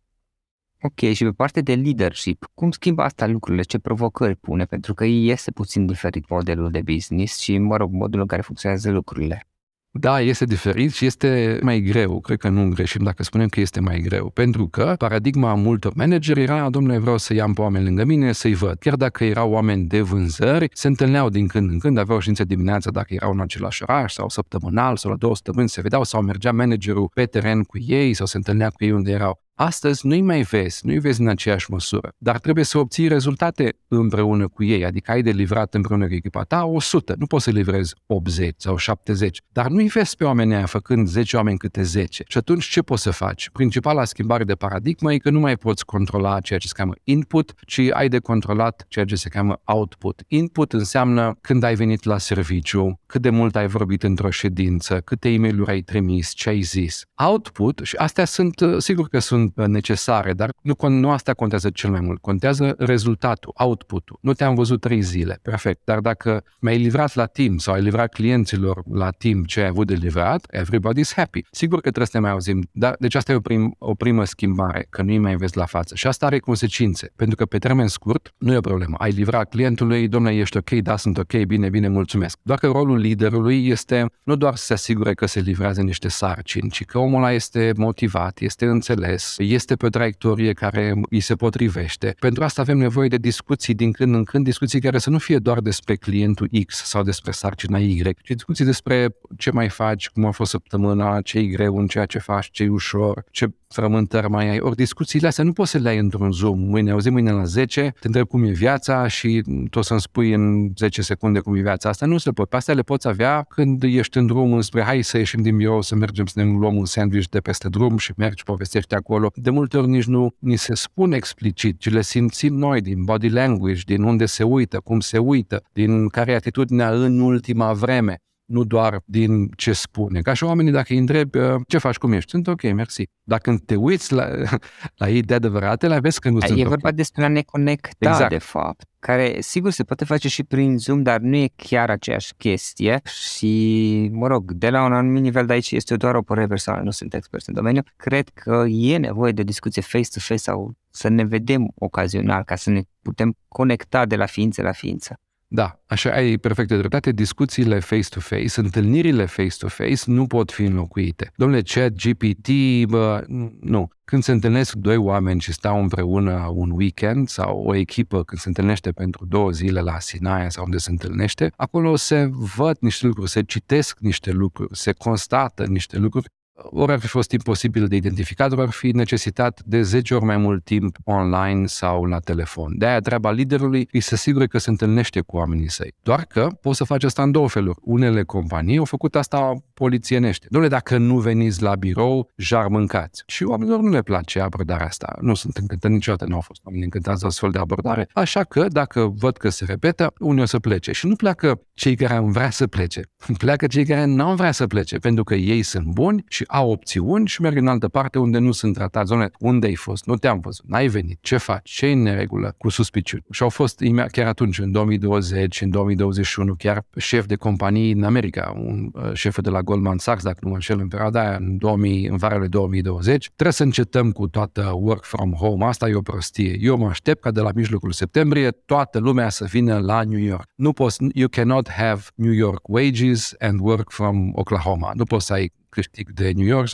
[0.82, 3.62] Ok, și pe partea de leadership, cum schimbă asta lucrurile?
[3.62, 4.64] Ce provocări pune?
[4.64, 8.90] Pentru că este puțin diferit modelul de business și, mă rog, modul în care funcționează
[8.90, 9.46] lucrurile.
[9.90, 12.20] Da, este diferit și este mai greu.
[12.20, 14.30] Cred că nu greșim dacă spunem că este mai greu.
[14.30, 18.54] Pentru că paradigma multor manageri era, domnule, vreau să iau pe oameni lângă mine, să-i
[18.54, 18.78] văd.
[18.78, 22.90] Chiar dacă erau oameni de vânzări, se întâlneau din când în când, aveau știință dimineața
[22.90, 26.52] dacă erau în același oraș sau săptămânal sau la două săptămâni se vedeau sau mergea
[26.52, 29.47] managerul pe teren cu ei sau se întâlnea cu ei unde erau.
[29.61, 34.49] Astăzi nu-i mai vezi, nu-i vezi în aceeași măsură, dar trebuie să obții rezultate împreună
[34.49, 37.94] cu ei, adică ai de livrat împreună cu echipa ta 100, nu poți să livrezi
[38.07, 42.25] 80 sau 70, dar nu-i vezi pe oamenii aia făcând 10 oameni câte 10.
[42.29, 43.51] Și atunci ce poți să faci?
[43.53, 47.55] Principala schimbare de paradigmă e că nu mai poți controla ceea ce se cheamă input,
[47.66, 50.23] ci ai de controlat ceea ce se cheamă output.
[50.29, 55.29] Input înseamnă când ai venit la serviciu, cât de mult ai vorbit într-o ședință, câte
[55.29, 57.03] e mail ai trimis, ce ai zis.
[57.14, 61.90] Output, și astea sunt, sigur că sunt sunt necesare, dar nu, nu asta contează cel
[61.90, 62.20] mai mult.
[62.20, 64.18] Contează rezultatul, output-ul.
[64.22, 65.80] Nu te-am văzut trei zile, perfect.
[65.84, 69.87] Dar dacă mi-ai livrat la timp sau ai livrat clienților la timp ce ai avut
[69.87, 71.40] de livrat, everybody's happy.
[71.50, 74.24] Sigur că trebuie să ne mai auzim, dar deci asta e o, prim, o primă
[74.24, 75.94] schimbare, că nu-i mai vezi la față.
[75.94, 78.96] Și asta are consecințe, pentru că pe termen scurt nu e o problemă.
[78.98, 82.38] Ai livrat clientului, domnule, ești ok, da, sunt ok, bine, bine, mulțumesc.
[82.42, 86.70] Doar că rolul liderului este nu doar să se asigure că se livrează niște sarcini,
[86.70, 91.35] ci că omul ăla este motivat, este înțeles, este pe o traiectorie care îi se
[91.35, 92.14] potrivește.
[92.18, 95.38] Pentru asta avem nevoie de discuții din când în când, discuții care să nu fie
[95.38, 100.24] doar despre clientul X sau despre sarcina Y, ci discuții despre ce mai faci, cum
[100.24, 103.81] a fost săptămâna, ce e greu în ceea ce faci, ce e ușor, ce să
[103.81, 104.61] rămân tărmai ai.
[104.61, 106.59] Ori discuțiile astea nu poți să le ai într-un Zoom.
[106.59, 110.33] Mâine, auzi mâine la 10, te întreb cum e viața și tu o să-mi spui
[110.33, 111.88] în 10 secunde cum e viața.
[111.88, 112.50] Asta nu se poate.
[112.50, 115.83] Pe astea le poți avea când ești în drum spre hai să ieșim din birou,
[115.83, 119.31] să mergem să ne luăm un sandwich de peste drum și mergi, povestești acolo.
[119.35, 123.28] De multe ori nici nu ni se spune explicit, ci le simțim noi din body
[123.28, 128.18] language, din unde se uită, cum se uită, din care e atitudinea în ultima vreme
[128.48, 130.20] nu doar din ce spune.
[130.20, 133.08] Ca și oamenii, dacă îi întrebi ce faci, cum ești, sunt ok, mersi.
[133.22, 134.28] Dacă te uiți la,
[135.00, 136.68] la ei de adevăratele, vezi că nu e sunt E okay.
[136.68, 138.30] vorba despre a ne conecta, exact.
[138.30, 142.34] de fapt, care, sigur, se poate face și prin Zoom, dar nu e chiar aceeași
[142.37, 146.46] chestie și, mă rog, de la un anumit nivel de aici este doar o părere
[146.46, 151.08] personală, nu sunt expert în domeniu, cred că e nevoie de discuție face-to-face sau să
[151.08, 155.20] ne vedem ocazional ca să ne putem conecta de la ființă la ființă.
[155.50, 157.12] Da, așa ai perfectă dreptate.
[157.12, 161.32] Discuțiile face-to-face, întâlnirile face-to-face nu pot fi înlocuite.
[161.37, 162.48] Domnule, chat, GPT,
[162.88, 163.24] bă,
[163.61, 163.88] nu.
[164.04, 168.48] Când se întâlnesc doi oameni și stau împreună un weekend sau o echipă când se
[168.48, 173.30] întâlnește pentru două zile la Sinaia sau unde se întâlnește, acolo se văd niște lucruri,
[173.30, 176.28] se citesc niște lucruri, se constată niște lucruri
[176.62, 180.37] ori ar fi fost imposibil de identificat, ori ar fi necesitat de 10 ori mai
[180.37, 182.79] mult timp online sau la telefon.
[182.79, 185.94] De aia treaba liderului e să asigure că se întâlnește cu oamenii săi.
[186.03, 187.79] Doar că poți să faci asta în două feluri.
[187.83, 190.47] Unele companii au făcut asta polițienește.
[190.47, 193.23] Dom'le, dacă nu veniți la birou, jar mâncați.
[193.27, 195.16] Și oamenilor nu le place abordarea asta.
[195.21, 198.09] Nu sunt încântat niciodată, nu au fost oameni încântați de astfel de abordare.
[198.12, 200.92] Așa că, dacă văd că se repetă, unii o să plece.
[200.92, 203.03] Și nu pleacă cei care au vrea să plece.
[203.38, 206.70] Pleacă cei care nu au vrea să plece, pentru că ei sunt buni și au
[206.70, 209.06] opțiuni și merg în altă parte unde nu sunt tratați.
[209.08, 210.06] Zone, unde ai fost?
[210.06, 210.64] Nu te-am văzut.
[210.68, 211.18] N-ai venit.
[211.20, 211.70] Ce faci?
[211.70, 213.24] Ce e în neregulă cu suspiciuni?
[213.30, 213.82] Și au fost
[214.12, 219.38] chiar atunci, în 2020, în 2021, chiar șef de companii în America, un uh, șef
[219.40, 222.46] de la Goldman Sachs, dacă nu mă înșel, în perioada aia, în, 2000, în varele
[222.46, 225.64] 2020, trebuie să încetăm cu toată work from home.
[225.64, 226.56] Asta e o prostie.
[226.61, 230.48] Eu mă aștept ca de la mijlocul septembrie toată lumea să vină la New York.
[230.54, 234.90] Nu poți, you cannot have New York wages and work from Oklahoma.
[234.94, 236.68] Nu poți să ai câștig de New York.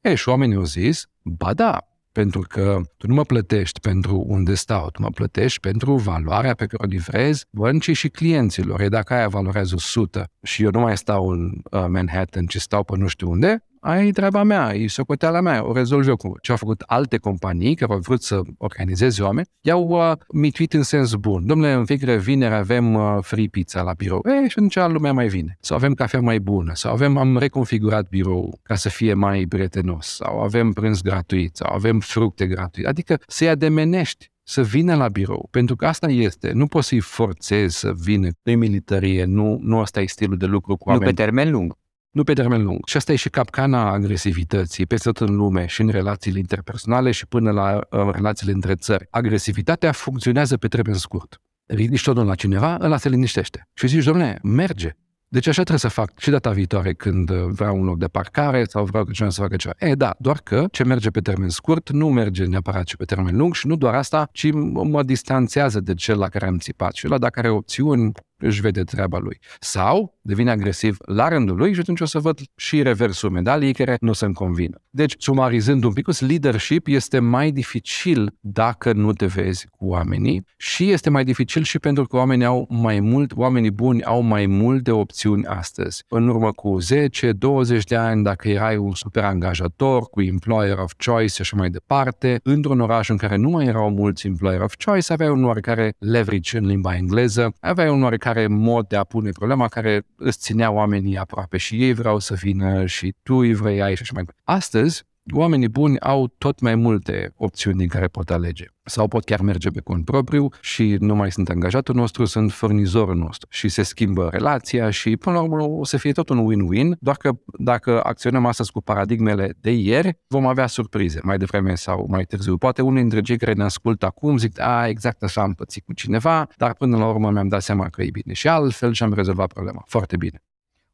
[0.00, 1.78] E, și oamenii au zis, ba da,
[2.12, 6.66] pentru că tu nu mă plătești pentru unde stau, tu mă plătești pentru valoarea pe
[6.66, 8.80] care o livrezi băncii și clienților.
[8.80, 12.84] E dacă aia valorează 100 și eu nu mai stau în uh, Manhattan, ci stau
[12.84, 16.50] pe nu știu unde, ai treaba mea, e socoteala mea, o rezolv eu cu ce
[16.50, 21.14] au făcut alte companii care au vrut să organizeze oameni, i-au uh, mituit în sens
[21.14, 21.46] bun.
[21.46, 24.22] Domnule, în fiecare vineri avem uh, free pizza la birou.
[24.24, 25.56] E, și atunci lumea mai vine.
[25.60, 30.06] Sau avem cafea mai bună, sau avem, am reconfigurat birou ca să fie mai prietenos,
[30.06, 32.88] sau avem prânz gratuit, sau avem fructe gratuite.
[32.88, 36.52] Adică să-i ademenești să vină la birou, pentru că asta este.
[36.52, 40.76] Nu poți să-i forțezi să vină de militarie, nu, nu asta e stilul de lucru
[40.76, 41.04] cu oameni.
[41.04, 41.80] Nu pe termen lung
[42.12, 42.86] nu pe termen lung.
[42.86, 47.26] Și asta e și capcana agresivității peste tot în lume și în relațiile interpersonale și
[47.26, 49.06] până la uh, relațiile între țări.
[49.10, 51.40] Agresivitatea funcționează pe termen scurt.
[51.66, 53.68] Ridici totul la cineva, ăla se liniștește.
[53.74, 54.96] Și zici, domnule, merge.
[55.28, 58.64] Deci așa trebuie să fac și data viitoare când uh, vreau un loc de parcare
[58.64, 59.74] sau vreau că cineva să facă ceva.
[59.78, 63.36] E, da, doar că ce merge pe termen scurt nu merge neapărat și pe termen
[63.36, 66.94] lung și nu doar asta, ci mă distanțează de cel la care am țipat.
[66.94, 69.38] Și la dacă are opțiuni, își vede treaba lui.
[69.60, 73.96] Sau devine agresiv la rândul lui și atunci o să văd și reversul medaliei care
[74.00, 74.80] nu se-mi convină.
[74.90, 80.90] Deci, sumarizând un pic, leadership este mai dificil dacă nu te vezi cu oamenii și
[80.90, 84.90] este mai dificil și pentru că oamenii au mai mult, oamenii buni au mai multe
[84.90, 86.04] opțiuni astăzi.
[86.08, 91.34] În urmă cu 10-20 de ani, dacă erai un super angajator cu employer of choice
[91.34, 95.12] și așa mai departe, într-un oraș în care nu mai erau mulți employer of choice,
[95.12, 99.68] aveai un oarecare leverage în limba engleză, aveai un oarecare mod de a pune problema
[99.68, 103.94] care îți ținea oamenii aproape și ei vreau să vină și tu îi vrei ai
[103.94, 104.42] și așa mai departe.
[104.44, 108.64] Astăzi, oamenii buni au tot mai multe opțiuni din care pot alege.
[108.84, 113.16] Sau pot chiar merge pe cont propriu și nu mai sunt angajatul nostru, sunt furnizorul
[113.16, 113.48] nostru.
[113.50, 117.16] Și se schimbă relația și până la urmă o să fie tot un win-win, doar
[117.16, 122.24] că dacă acționăm astăzi cu paradigmele de ieri, vom avea surprize, mai devreme sau mai
[122.24, 122.56] târziu.
[122.56, 125.92] Poate unii dintre cei care ne ascultă acum zic, a, exact așa am pățit cu
[125.92, 129.12] cineva, dar până la urmă mi-am dat seama că e bine și altfel și am
[129.12, 129.82] rezolvat problema.
[129.86, 130.42] Foarte bine.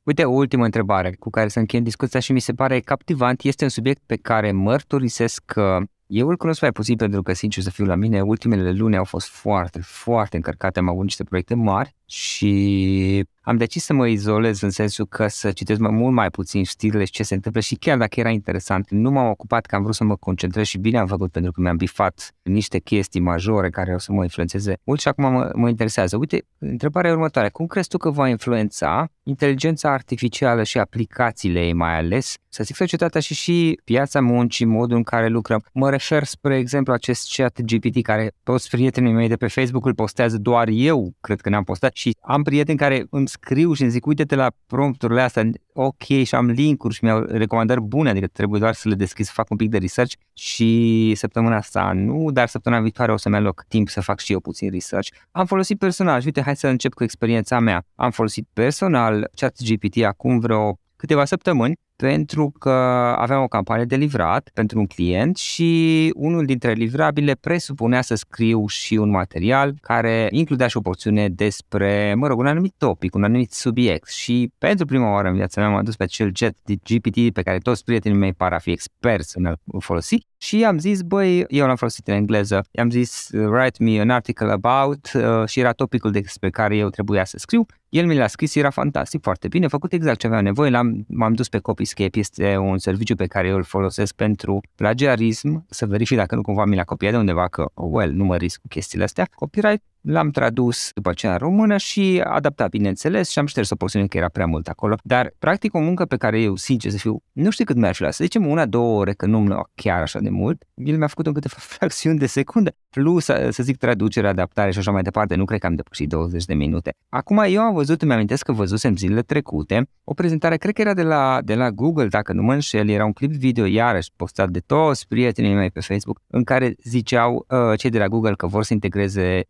[0.08, 3.42] Uite, o ultimă întrebare cu care să încheiem discuția și mi se pare captivant.
[3.42, 7.62] Este un subiect pe care mărturisesc că eu îl cunosc mai puțin pentru că, sincer
[7.62, 10.78] să fiu la mine, ultimele luni au fost foarte, foarte încărcate.
[10.78, 15.50] Am avut niște proiecte mari și am decis să mă izolez în sensul că să
[15.50, 19.10] citesc mult mai puțin știrile și ce se întâmplă și chiar dacă era interesant, nu
[19.10, 21.76] m-am ocupat că am vrut să mă concentrez și bine am făcut pentru că mi-am
[21.76, 26.16] bifat niște chestii majore care o să mă influențeze mult și acum mă, mă interesează.
[26.16, 27.48] Uite, întrebarea următoare.
[27.48, 32.76] Cum crezi tu că va influența inteligența artificială și aplicațiile ei mai ales, să zic
[32.76, 35.64] societatea și și piața muncii, modul în care lucrăm.
[35.72, 39.94] Mă refer, spre exemplu, acest chat GPT care toți prietenii mei de pe Facebook îl
[39.94, 43.90] postează doar eu, cred că ne-am postat și am prieteni care îmi scriu și îmi
[43.90, 48.60] zic, uite-te la prompturile astea, ok, și am linkuri și mi-au recomandări bune, adică trebuie
[48.60, 52.48] doar să le deschid să fac un pic de research și săptămâna asta nu, dar
[52.48, 55.08] săptămâna viitoare o să-mi aloc timp să fac și eu puțin research.
[55.30, 57.84] Am folosit personal și uite, hai să încep cu experiența mea.
[57.94, 62.70] Am folosit personal ChatGPT acum vreo câteva săptămâni pentru că
[63.16, 68.66] aveam o campanie de livrat pentru un client și unul dintre livrabile presupunea să scriu
[68.66, 73.24] și un material care includea și o porțiune despre, mă rog, un anumit topic, un
[73.24, 76.74] anumit subiect și pentru prima oară în viața mea m-am dus pe acel jet de
[76.74, 80.78] GPT pe care toți prietenii mei par a fi experți în a folosi și am
[80.78, 85.46] zis, băi, eu l-am folosit în engleză, i-am zis write me an article about uh,
[85.46, 87.66] și era topicul despre care eu trebuia să scriu.
[87.90, 91.32] El mi l-a scris, era fantastic, foarte bine, făcut exact ce aveam nevoie, l-am, m-am
[91.32, 95.86] dus pe copii Copyscape este un serviciu pe care eu îl folosesc pentru plagiarism, să
[95.86, 98.60] verific dacă nu cumva mi l-a copiat de undeva, că, oh, well, nu mă risc
[98.60, 99.28] cu chestiile astea.
[99.34, 104.06] Copyright L-am tradus după aceea în română și adaptat, bineînțeles, și am șters o porțiune
[104.06, 104.96] că era prea mult acolo.
[105.02, 108.00] Dar, practic, o muncă pe care eu, sincer să fiu, nu știu cât mi-ar fi
[108.00, 111.06] luat, să zicem una, două ore, că nu-mi lua chiar așa de mult, el mi-a
[111.06, 115.34] făcut în câteva fracțiuni de secundă, plus, să zic, traducere, adaptare și așa mai departe,
[115.34, 116.94] nu cred că am depășit 20 de minute.
[117.08, 120.94] Acum, eu am văzut, îmi amintesc că văzusem zilele trecute, o prezentare, cred că era
[120.94, 124.48] de la, de la Google, dacă nu mă înșel, era un clip video, iarăși, postat
[124.48, 128.46] de toți prietenii mei pe Facebook, în care ziceau uh, cei de la Google că
[128.46, 129.44] vor să integreze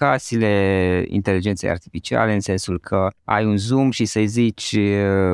[0.00, 4.76] aplicațiile inteligenței artificiale în sensul că ai un zoom și să-i zici,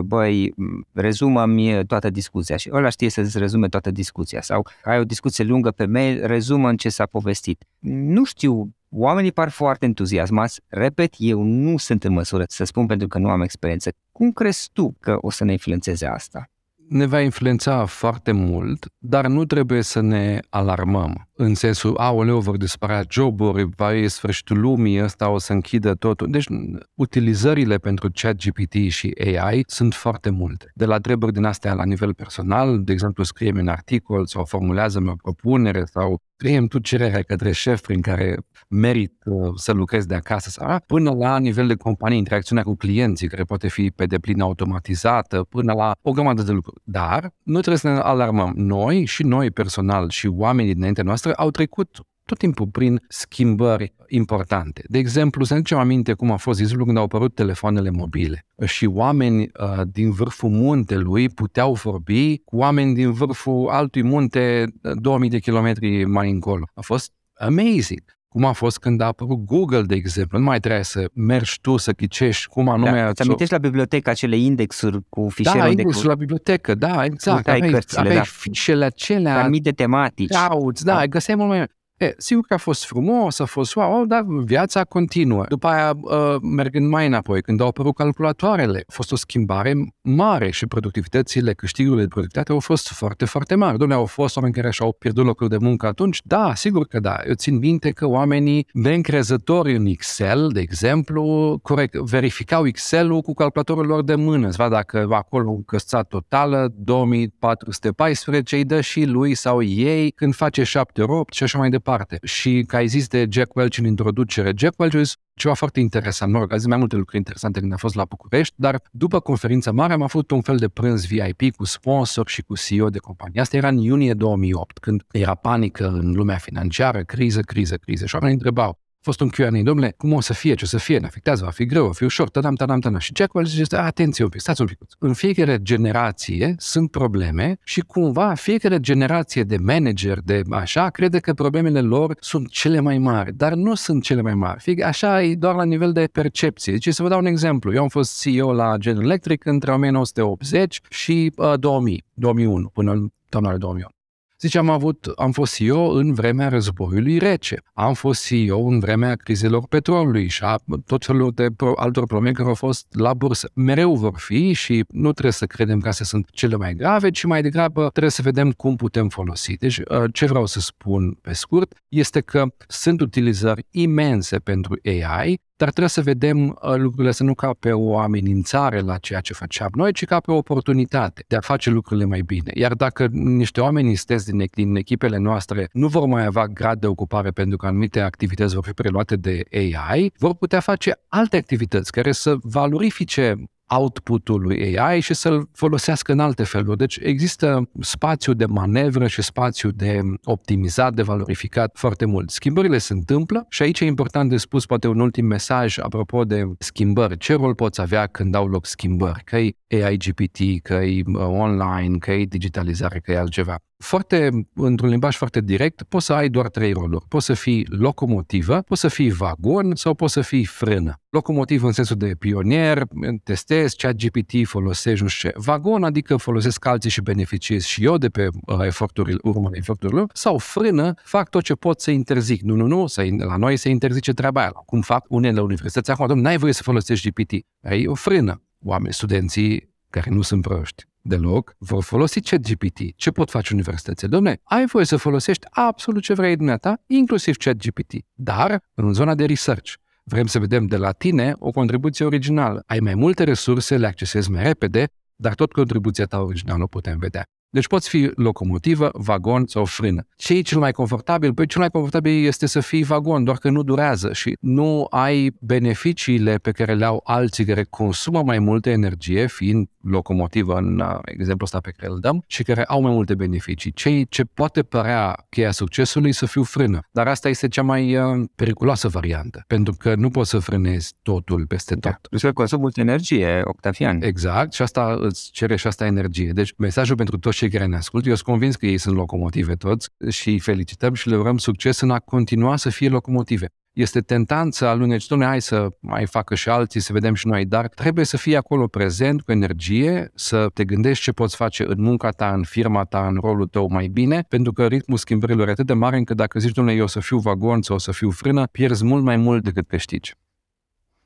[0.05, 0.55] băi,
[0.93, 5.71] rezumă-mi toată discuția și ăla știe să-ți rezume toată discuția sau ai o discuție lungă
[5.71, 7.65] pe mail, rezumă în ce s-a povestit.
[7.79, 10.61] Nu știu Oamenii par foarte entuziasmați.
[10.69, 13.93] Repet, eu nu sunt în măsură să spun pentru că nu am experiență.
[14.13, 16.51] Cum crezi tu că o să ne influențeze asta?
[16.89, 21.29] Ne va influența foarte mult, dar nu trebuie să ne alarmăm.
[21.33, 26.31] În sensul, aoleu, vor dispărea joburi, va fi sfârșitul lumii, ăsta o să închidă totul.
[26.31, 26.47] Deci,
[26.95, 30.71] utilizările pentru ChatGPT și AI sunt foarte multe.
[30.75, 35.09] De la treburi din astea la nivel personal, de exemplu, scriem un articol sau formulează-mi
[35.09, 38.37] o propunere sau scriem tu cererea către șef prin care
[38.69, 43.29] merit uh, să lucrezi de acasă, sau, până la nivel de companie, interacțiunea cu clienții,
[43.29, 46.76] care poate fi pe deplin automatizată, până la o grămadă de lucruri.
[46.85, 48.53] Dar nu trebuie să ne alarmăm.
[48.57, 54.85] Noi și noi personal și oamenii dinaintea noastră au trecut tot timpul prin schimbări importante.
[54.89, 58.47] De exemplu, să ne ducem aminte cum a fost zilul când au apărut telefoanele mobile
[58.65, 65.27] și oameni uh, din vârful muntelui puteau vorbi cu oameni din vârful altui munte 2000
[65.27, 66.65] uh, de kilometri mai încolo.
[66.75, 70.39] A fost amazing cum a fost când a apărut Google, de exemplu.
[70.39, 73.01] Nu mai trebuie să mergi tu să ghicești cum anume...
[73.01, 77.49] Da, îți amintești la bibliotecă acele indexuri cu fișiere Da, indexul la bibliotecă, da, exact.
[77.49, 78.23] Aveai, cărțile, aveai da.
[78.23, 79.39] fișele acelea...
[79.39, 80.31] Anumite tematici.
[80.31, 81.07] Cauți, da, da.
[81.07, 81.67] găseai mult mai...
[81.97, 85.45] E, sigur că a fost frumos, a fost wow, dar viața continuă.
[85.49, 90.51] După aia, uh, mergând mai înapoi, când au apărut calculatoarele, a fost o schimbare mare
[90.51, 93.77] și productivitățile, câștigurile de productivitate au fost foarte, foarte mari.
[93.77, 96.21] Dom'le, au fost oameni care și-au pierdut locul de muncă atunci?
[96.25, 97.17] Da, sigur că da.
[97.27, 103.87] Eu țin minte că oamenii neîncrezători în Excel, de exemplu, corect, verificau Excel-ul cu calculatorul
[103.87, 109.63] lor de mână, să vadă dacă acolo căsța totală, 2414, îi dă și lui sau
[109.63, 112.19] ei când face 7 8 și așa mai departe departe.
[112.23, 115.81] Și ca ai zis de Jack Welch în introducere, Jack Welch a zis ceva foarte
[115.81, 118.83] interesant, mă rog, a zis mai multe lucruri interesante când a fost la București, dar
[118.91, 122.91] după conferința mare am avut un fel de prânz VIP cu sponsor și cu CEO
[122.91, 123.41] de companie.
[123.41, 128.07] Asta era în iunie 2008, când era panică în lumea financiară, criză, criză, criză.
[128.07, 130.99] Și oamenii întrebau, fost un Q&A, domnule, cum o să fie, ce o să fie,
[130.99, 132.99] ne afectează, va fi greu, va fi ușor, tadam, tadam, tadam.
[132.99, 134.79] Și Jack Welch zice, atenție un pic, stați un pic.
[134.99, 141.33] În fiecare generație sunt probleme și cumva fiecare generație de manager, de așa, crede că
[141.33, 144.61] problemele lor sunt cele mai mari, dar nu sunt cele mai mari.
[144.61, 146.73] Fie, așa e doar la nivel de percepție.
[146.73, 147.73] Deci să vă dau un exemplu.
[147.73, 153.09] Eu am fost CEO la General Electric între 1980 și uh, 2000, 2001, până în
[153.29, 153.96] toamna 2001.
[154.41, 159.15] Zice, am, avut, am fost CEO în vremea războiului rece, am fost CEO în vremea
[159.15, 163.51] crizelor petrolului și a tot felul de pro, altor probleme care au fost la bursă.
[163.55, 167.25] Mereu vor fi și nu trebuie să credem că astea sunt cele mai grave, ci
[167.25, 169.57] mai degrabă trebuie să vedem cum putem folosi.
[169.57, 175.41] Deci, uh, ce vreau să spun pe scurt este că sunt utilizări imense pentru AI
[175.57, 179.33] dar trebuie să vedem uh, lucrurile să nu ca pe o amenințare la ceea ce
[179.33, 182.51] făceam noi, ci ca pe o oportunitate de a face lucrurile mai bine.
[182.55, 186.87] Iar dacă niște oameni istesc din, din echipele noastre nu vor mai avea grad de
[186.87, 191.93] ocupare pentru că anumite activități vor fi preluate de AI, vor putea face alte activități
[191.93, 193.35] care să valorifice
[193.69, 196.79] output-ul lui AI și să-l folosească în alte feluri.
[196.79, 202.31] Deci există spațiu de manevră și spațiu de optimizat, de valorificat foarte mult.
[202.31, 206.45] Schimbările se întâmplă și aici e important de spus poate un ultim mesaj apropo de
[206.59, 207.19] schimbări.
[207.19, 209.25] Ce rol poți avea când au loc schimbări?
[209.25, 214.49] Că e AI GPT, că e uh, online, că e digitalizare, că e altceva foarte,
[214.55, 217.05] într-un limbaj foarte direct, poți să ai doar trei roluri.
[217.09, 221.01] Poți să fii locomotivă, poți să fii vagon sau poți să fii frână.
[221.11, 222.83] Locomotiv în sensul de pionier,
[223.25, 225.35] testezi, chat GPT folosești, nu știu ce.
[225.39, 230.07] Vagon, adică folosesc alții și beneficiez și eu de pe uh, eforturile, urmă eforturilor.
[230.13, 232.41] Sau frână, fac tot ce pot să interzic.
[232.41, 234.51] Nu, nu, nu, să, la noi se interzice treaba aia.
[234.51, 237.33] Cum fac unele universități acum, n-ai voie să folosești GPT.
[237.63, 238.43] Ai o frână.
[238.65, 242.79] Oameni, studenții care nu sunt proști deloc, vor folosi ChatGPT.
[242.97, 244.09] Ce pot face universitățile?
[244.09, 249.25] Domne, ai voie să folosești absolut ce vrei dumneata, inclusiv ChatGPT, dar în zona de
[249.25, 249.73] research.
[250.05, 252.63] Vrem să vedem de la tine o contribuție originală.
[252.67, 256.99] Ai mai multe resurse, le accesezi mai repede, dar tot contribuția ta originală o putem
[256.99, 257.25] vedea.
[257.57, 260.07] Deci poți fi locomotivă, vagon sau frână.
[260.17, 261.35] Ce e cel mai confortabil?
[261.35, 265.37] Păi cel mai confortabil este să fii vagon, doar că nu durează și nu ai
[265.41, 270.99] beneficiile pe care le au alții care consumă mai multă energie, fiind locomotivă în uh,
[271.05, 273.73] exemplul ăsta pe care îl dăm, și care au mai multe beneficii.
[273.73, 278.25] Ce, ce poate părea cheia succesului să fiu frână, dar asta este cea mai uh,
[278.35, 281.83] periculoasă variantă, pentru că nu poți să frânezi totul peste tot.
[281.83, 281.99] Da.
[282.11, 284.03] Deci consum multă energie, Octavian.
[284.03, 286.31] Exact, și asta îți cere și asta energie.
[286.35, 289.55] Deci mesajul pentru toți cei care ne ascultă, eu sunt convins că ei sunt locomotive
[289.55, 293.49] toți și îi felicităm și le urăm succes în a continua să fie locomotive.
[293.73, 297.45] Este tentant să aluneci, domnule, hai să mai facă și alții, să vedem și noi,
[297.45, 301.83] dar trebuie să fii acolo prezent, cu energie, să te gândești ce poți face în
[301.83, 305.51] munca ta, în firma ta, în rolul tău mai bine, pentru că ritmul schimbărilor e
[305.51, 307.93] atât de mare încât dacă zici, domnule, eu o să fiu vagon sau o să
[307.93, 310.15] fiu frână, pierzi mult mai mult decât câștigi.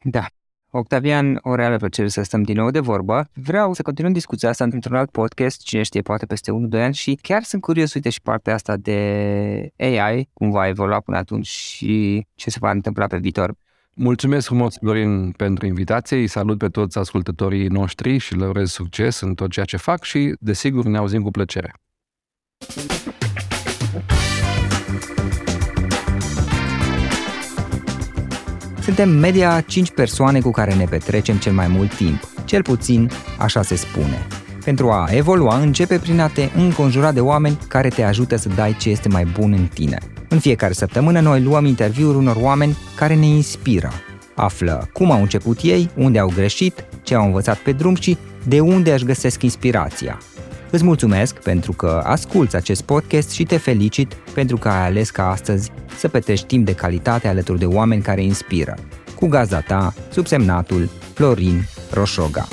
[0.02, 0.26] Da,
[0.72, 3.28] Octavian, o reală plăcere să stăm din nou de vorbă.
[3.32, 7.18] Vreau să continuăm discuția asta într-un alt podcast, cine știe, poate peste 1-2 ani și
[7.22, 12.26] chiar sunt curios, uite, și partea asta de AI, cum va evolua până atunci și
[12.34, 13.54] ce se va întâmpla pe viitor.
[13.94, 16.16] Mulțumesc frumos, Florin, pentru invitație.
[16.16, 20.02] Îi salut pe toți ascultătorii noștri și le urez succes în tot ceea ce fac
[20.02, 21.72] și, desigur, ne auzim cu plăcere.
[28.90, 33.62] Suntem media 5 persoane cu care ne petrecem cel mai mult timp, cel puțin așa
[33.62, 34.26] se spune.
[34.64, 38.76] Pentru a evolua, începe prin a te înconjura de oameni care te ajută să dai
[38.76, 39.98] ce este mai bun în tine.
[40.28, 43.92] În fiecare săptămână noi luăm interviuri unor oameni care ne inspiră.
[44.34, 48.16] Află cum au început ei, unde au greșit, ce au învățat pe drum și
[48.46, 50.18] de unde își găsesc inspirația.
[50.72, 55.30] Îți mulțumesc pentru că asculți acest podcast și te felicit pentru că ai ales ca
[55.30, 58.74] astăzi să petreci timp de calitate alături de oameni care inspiră.
[59.16, 61.62] Cu gazda ta, subsemnatul Florin
[61.92, 62.44] Roșoga.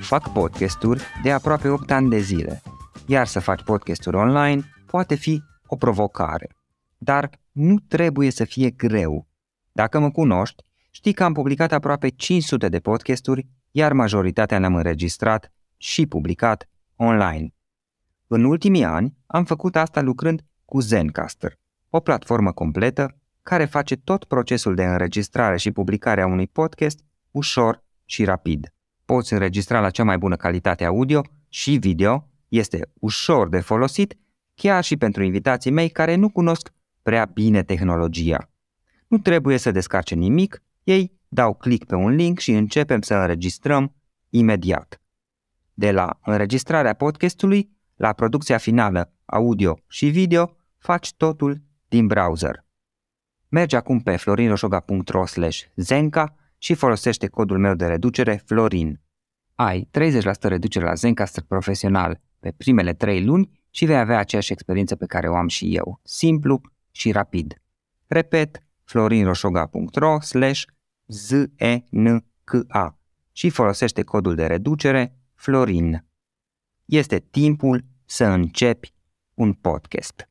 [0.00, 2.62] Fac podcasturi de aproape 8 ani de zile,
[3.06, 6.48] iar să faci podcasturi online poate fi o provocare.
[6.96, 9.26] Dar nu trebuie să fie greu.
[9.72, 10.62] Dacă mă cunoști,
[10.98, 17.54] Știi că am publicat aproape 500 de podcasturi, iar majoritatea le-am înregistrat și publicat online.
[18.26, 21.52] În ultimii ani am făcut asta lucrând cu Zencaster,
[21.90, 26.98] o platformă completă care face tot procesul de înregistrare și publicare a unui podcast
[27.30, 28.72] ușor și rapid.
[29.04, 34.18] Poți înregistra la cea mai bună calitate audio și video, este ușor de folosit,
[34.54, 36.72] chiar și pentru invitații mei care nu cunosc
[37.02, 38.50] prea bine tehnologia.
[39.06, 43.94] Nu trebuie să descarce nimic ei dau click pe un link și începem să înregistrăm
[44.28, 45.00] imediat.
[45.74, 52.64] De la înregistrarea podcastului la producția finală audio și video, faci totul din browser.
[53.48, 55.24] Mergi acum pe florinroșoga.ro
[55.74, 59.00] zenca și folosește codul meu de reducere FLORIN.
[59.54, 64.96] Ai 30% reducere la Zencaster profesional pe primele 3 luni și vei avea aceeași experiență
[64.96, 66.60] pe care o am și eu, simplu
[66.90, 67.54] și rapid.
[68.06, 70.64] Repet, florinroșoga.ro slash
[71.08, 72.98] Z-E-N-C-A
[73.32, 76.04] și folosește codul de reducere Florin.
[76.84, 78.94] Este timpul să începi
[79.34, 80.28] un podcast.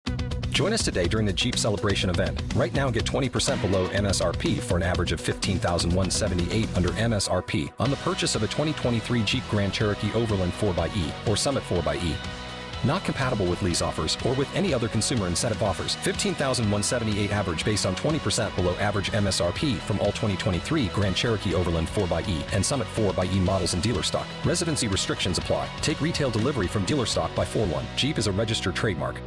[0.51, 2.41] Join us today during the Jeep Celebration event.
[2.55, 8.01] Right now, get 20% below MSRP for an average of 15178 under MSRP on the
[8.09, 12.46] purchase of a 2023 Jeep Grand Cherokee Overland 4xE or Summit 4xE.
[12.83, 15.95] Not compatible with lease offers or with any other consumer incentive offers.
[15.95, 22.53] 15,178 average based on 20% below average MSRP from all 2023 Grand Cherokee Overland 4xE
[22.53, 24.27] and Summit 4xE models in dealer stock.
[24.45, 25.69] Residency restrictions apply.
[25.81, 27.85] Take retail delivery from dealer stock by 4 1.
[27.95, 29.21] Jeep is a registered trademark.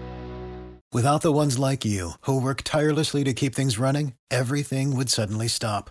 [0.92, 5.46] Without the ones like you, who work tirelessly to keep things running, everything would suddenly
[5.46, 5.90] stop.